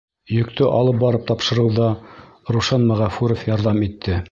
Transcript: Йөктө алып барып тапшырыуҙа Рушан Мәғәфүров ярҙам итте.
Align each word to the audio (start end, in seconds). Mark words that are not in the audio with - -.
Йөктө 0.35 0.69
алып 0.77 0.97
барып 1.03 1.27
тапшырыуҙа 1.33 1.91
Рушан 2.57 2.91
Мәғәфүров 2.93 3.47
ярҙам 3.53 3.87
итте. 3.91 4.19